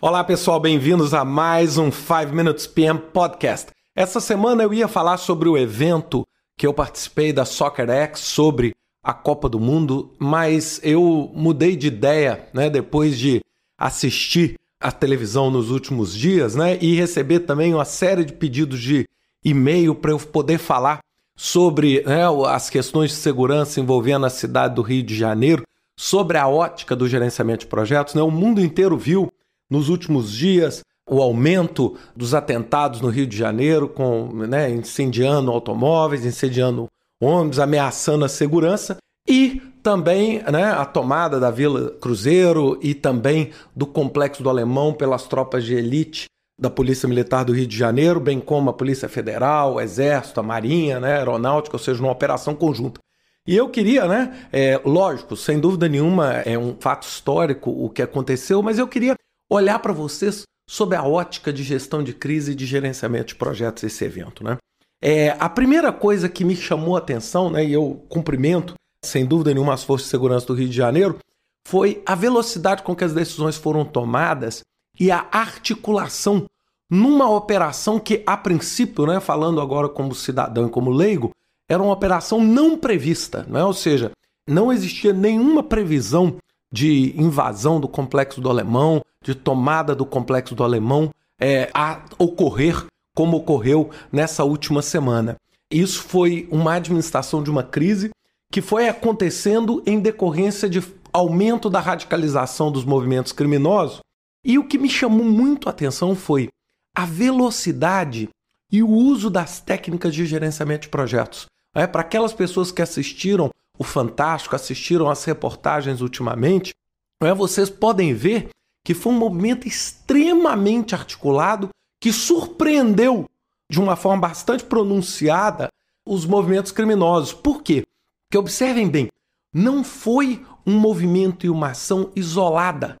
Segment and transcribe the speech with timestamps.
[0.00, 3.72] Olá pessoal, bem-vindos a mais um 5 Minutes PM Podcast.
[3.96, 6.24] Essa semana eu ia falar sobre o evento
[6.56, 11.88] que eu participei da Soccer X sobre a Copa do Mundo, mas eu mudei de
[11.88, 13.40] ideia, né, depois de
[13.76, 19.04] assistir a televisão nos últimos dias, né, e receber também uma série de pedidos de
[19.44, 21.00] e-mail para eu poder falar
[21.34, 25.64] sobre né, as questões de segurança envolvendo a cidade do Rio de Janeiro,
[25.98, 28.14] sobre a ótica do gerenciamento de projetos.
[28.14, 28.22] Né?
[28.22, 29.28] O mundo inteiro viu
[29.70, 36.24] nos últimos dias o aumento dos atentados no Rio de Janeiro, com né, incendiando automóveis,
[36.24, 36.86] incendiando
[37.20, 43.86] ônibus, ameaçando a segurança, e também né, a tomada da Vila Cruzeiro e também do
[43.86, 46.26] Complexo do Alemão pelas tropas de elite
[46.60, 50.42] da Polícia Militar do Rio de Janeiro, bem como a Polícia Federal, o Exército, a
[50.42, 53.00] Marinha, né, Aeronáutica, ou seja, uma operação conjunta.
[53.46, 58.02] E eu queria, né, é, lógico, sem dúvida nenhuma, é um fato histórico o que
[58.02, 59.14] aconteceu, mas eu queria
[59.50, 63.82] olhar para vocês sob a ótica de gestão de crise e de gerenciamento de projetos
[63.82, 64.44] esse evento.
[64.44, 64.58] Né?
[65.02, 69.54] É, a primeira coisa que me chamou a atenção, né, e eu cumprimento, sem dúvida
[69.54, 71.18] nenhuma, as Forças de Segurança do Rio de Janeiro,
[71.66, 74.60] foi a velocidade com que as decisões foram tomadas
[74.98, 76.46] e a articulação
[76.90, 81.30] numa operação que, a princípio, né, falando agora como cidadão e como leigo,
[81.68, 83.62] era uma operação não prevista, né?
[83.62, 84.10] ou seja,
[84.48, 86.38] não existia nenhuma previsão
[86.72, 91.10] de invasão do complexo do Alemão, de tomada do complexo do Alemão
[91.40, 95.36] é, a ocorrer como ocorreu nessa última semana.
[95.70, 98.10] Isso foi uma administração de uma crise
[98.50, 100.82] que foi acontecendo em decorrência de
[101.12, 104.00] aumento da radicalização dos movimentos criminosos.
[104.44, 106.48] E o que me chamou muito a atenção foi
[106.94, 108.28] a velocidade
[108.72, 111.46] e o uso das técnicas de gerenciamento de projetos.
[111.74, 116.74] É, Para aquelas pessoas que assistiram o Fantástico, assistiram as reportagens ultimamente,
[117.22, 118.50] é, vocês podem ver
[118.84, 121.68] que foi um movimento extremamente articulado
[122.00, 123.26] que surpreendeu
[123.70, 125.68] de uma forma bastante pronunciada
[126.06, 127.32] os movimentos criminosos.
[127.32, 127.84] Por quê?
[128.26, 129.08] Porque observem bem,
[129.52, 132.96] não foi um movimento e uma ação isolada,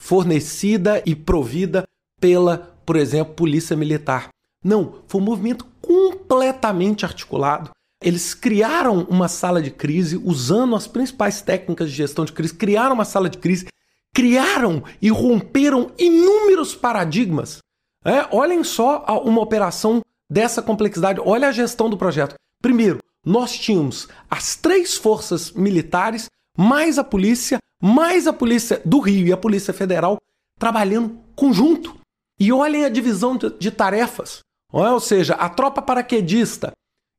[0.00, 1.86] fornecida e provida
[2.20, 4.28] pela, por exemplo, Polícia Militar.
[4.64, 7.70] Não, foi um movimento completamente articulado
[8.02, 12.94] eles criaram uma sala de crise usando as principais técnicas de gestão de crise, criaram
[12.94, 13.66] uma sala de crise,
[14.14, 17.58] criaram e romperam inúmeros paradigmas.
[18.04, 22.34] É, olhem só uma operação dessa complexidade, olha a gestão do projeto.
[22.60, 29.26] Primeiro, nós tínhamos as três forças militares, mais a polícia, mais a polícia do Rio
[29.26, 30.18] e a Polícia Federal
[30.58, 31.96] trabalhando conjunto.
[32.38, 34.40] E olhem a divisão de, de tarefas.
[34.72, 36.72] Ou seja, a tropa paraquedista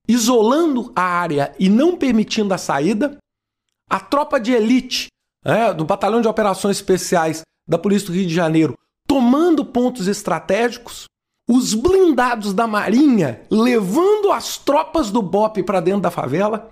[0.08, 3.18] isolando a área e não permitindo a saída,
[3.90, 5.08] a tropa de elite
[5.44, 8.76] é, do Batalhão de Operações Especiais da Polícia do Rio de Janeiro
[9.08, 11.06] tomando pontos estratégicos,
[11.48, 16.72] os blindados da Marinha levando as tropas do BOP para dentro da favela.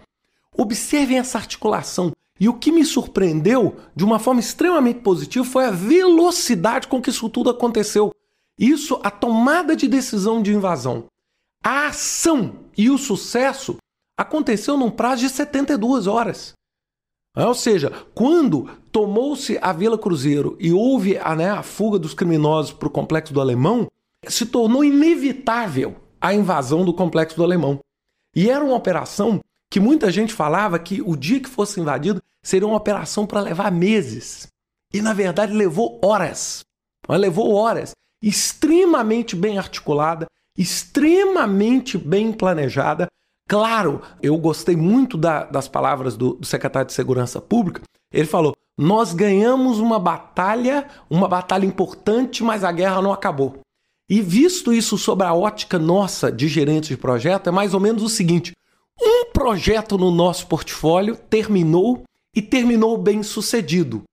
[0.58, 2.12] Observem essa articulação.
[2.40, 7.12] E o que me surpreendeu de uma forma extremamente positiva foi a velocidade com que
[7.12, 8.12] isso tudo aconteceu.
[8.58, 11.06] Isso, a tomada de decisão de invasão.
[11.64, 13.78] A ação e o sucesso
[14.18, 16.54] aconteceu num prazo de 72 horas.
[17.36, 22.14] É, ou seja, quando tomou-se a Vila Cruzeiro e houve a, né, a fuga dos
[22.14, 23.88] criminosos para o complexo do Alemão,
[24.28, 27.80] se tornou inevitável a invasão do complexo do Alemão.
[28.36, 29.40] E era uma operação
[29.72, 33.72] que muita gente falava que o dia que fosse invadido seria uma operação para levar
[33.72, 34.48] meses.
[34.94, 36.62] E na verdade levou horas.
[37.08, 37.92] Levou horas.
[38.22, 40.28] Extremamente bem articulada,
[40.58, 43.08] extremamente bem planejada.
[43.48, 47.82] Claro, eu gostei muito da, das palavras do, do secretário de Segurança Pública.
[48.14, 53.60] Ele falou: nós ganhamos uma batalha, uma batalha importante, mas a guerra não acabou.
[54.10, 58.04] E visto isso sobre a ótica nossa de gerentes de projeto, é mais ou menos
[58.04, 58.54] o seguinte:
[59.02, 62.04] um projeto no nosso portfólio terminou
[62.36, 64.04] e terminou bem sucedido.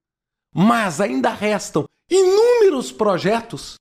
[0.54, 3.74] Mas ainda restam inúmeros projetos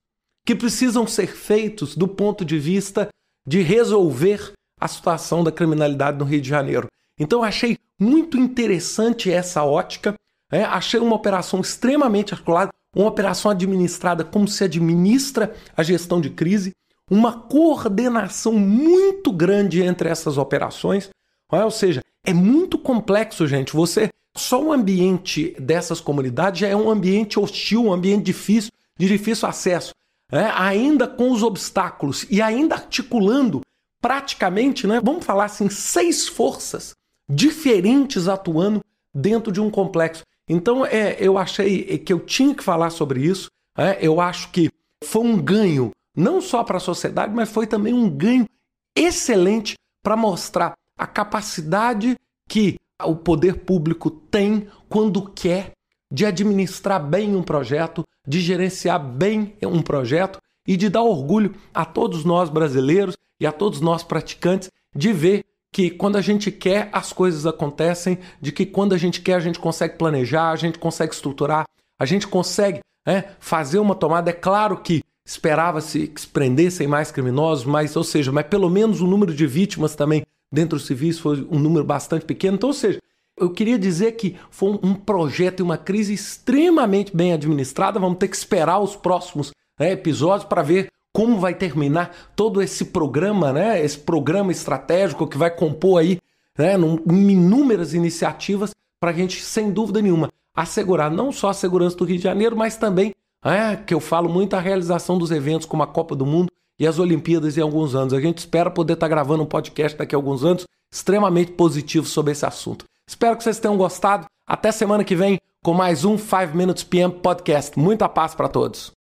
[0.48, 3.10] que precisam ser feitos do ponto de vista
[3.46, 6.88] de resolver a situação da criminalidade no Rio de Janeiro.
[7.20, 10.14] Então, achei muito interessante essa ótica.
[10.50, 16.30] É, achei uma operação extremamente articulada, uma operação administrada como se administra a gestão de
[16.30, 16.72] crise,
[17.12, 21.10] uma coordenação muito grande entre essas operações.
[21.52, 23.74] É, ou seja, é muito complexo, gente.
[23.74, 29.08] Você só o ambiente dessas comunidades já é um ambiente hostil, um ambiente difícil, de
[29.10, 29.92] difícil acesso
[30.32, 33.62] é, ainda com os obstáculos e ainda articulando
[34.02, 36.94] praticamente, né, vamos falar assim, seis forças
[37.30, 38.82] diferentes atuando
[39.14, 40.24] dentro de um complexo.
[40.48, 43.50] Então, é, eu achei que eu tinha que falar sobre isso.
[43.78, 44.70] É, eu acho que
[45.04, 48.48] foi um ganho não só para a sociedade, mas foi também um ganho
[48.96, 52.16] excelente para mostrar a capacidade
[52.50, 55.74] que o poder público tem quando quer
[56.12, 61.86] de administrar bem um projeto, de gerenciar bem um projeto e de dar orgulho a
[61.86, 66.90] todos nós brasileiros e a todos nós praticantes de ver que quando a gente quer
[66.92, 70.80] as coisas acontecem, de que quando a gente quer a gente consegue planejar, a gente
[70.80, 71.66] consegue estruturar,
[72.00, 74.30] a gente consegue né, fazer uma tomada.
[74.30, 79.02] É claro que esperava-se que se prendessem mais criminosos, mas, ou seja, mas pelo menos
[79.02, 82.56] o número de vítimas também dentro dos civis foi um número bastante pequeno.
[82.56, 83.00] Então, ou seja,
[83.38, 88.00] eu queria dizer que foi um projeto e uma crise extremamente bem administrada.
[88.00, 92.86] Vamos ter que esperar os próximos né, episódios para ver como vai terminar todo esse
[92.86, 96.20] programa, né, esse programa estratégico que vai compor aí
[96.58, 102.06] né, inúmeras iniciativas para a gente, sem dúvida nenhuma, assegurar não só a segurança do
[102.06, 103.14] Rio de Janeiro, mas também
[103.46, 106.86] é, que eu falo muito a realização dos eventos como a Copa do Mundo e
[106.88, 108.14] as Olimpíadas em alguns anos.
[108.14, 112.08] A gente espera poder estar tá gravando um podcast daqui a alguns anos extremamente positivo
[112.08, 112.86] sobre esse assunto.
[113.10, 114.26] Espero que vocês tenham gostado.
[114.46, 117.80] Até semana que vem com mais um 5 Minutes PM Podcast.
[117.80, 118.97] Muita paz para todos.